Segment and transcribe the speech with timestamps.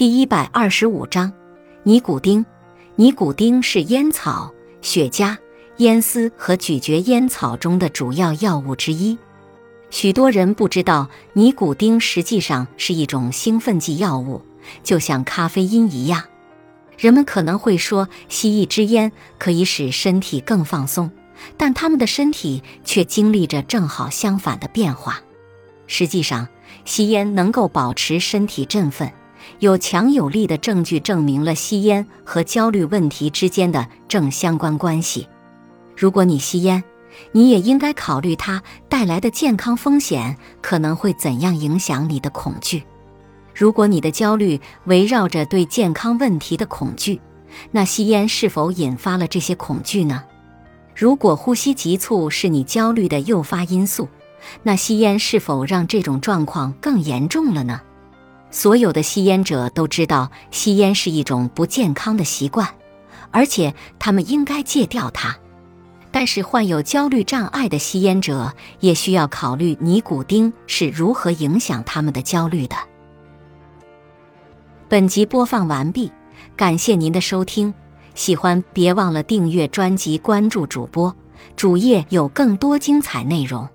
[0.00, 1.30] 第一百二十五章，
[1.82, 2.42] 尼古丁。
[2.96, 5.36] 尼古丁是烟草、雪茄、
[5.76, 9.18] 烟丝和咀嚼烟草中的主要药物之一。
[9.90, 14.40] 许多人不知道，尼古丁实际上是一种兴奋剂药物，
[14.82, 16.24] 就像咖啡因一样。
[16.96, 21.10] 人们可能会说，吸一支烟可以使身体更放松，
[21.58, 25.20] 但他们的身体却经历着正好相反的变化。
[25.86, 26.48] 实际上，
[26.86, 29.12] 吸烟能够保持身体振奋。
[29.58, 35.28] 有强有力的证据证明了吸烟和焦虑问题之间的正相关关系。
[35.96, 36.82] 如果你吸烟，
[37.32, 42.82] 你也应该考虑它带来的健康风险可能会怎样影响你的恐惧。
[43.54, 47.20] 如果你的焦虑围绕着对健康问题的恐惧，
[47.72, 50.22] 那吸烟是否引发了这些恐惧呢？
[50.94, 54.08] 如果呼吸急促是你焦虑的诱发因素，
[54.62, 57.80] 那吸烟是否让这种状况更严重了呢？
[58.50, 62.68] 所有的吸烟者都知道，吸烟是一种不健康的习惯，
[63.30, 65.36] 而且他们应该戒掉它。
[66.12, 72.74] 但是，患有焦虑障碍的吸烟者也需要考虑尼古丁是如何影响他们的焦虑的。
[74.88, 76.10] 本集播放完毕，
[76.56, 77.72] 感谢您的收听。
[78.16, 81.14] 喜欢别忘了订阅专辑、关注主播，
[81.54, 83.68] 主页有更多精彩内容。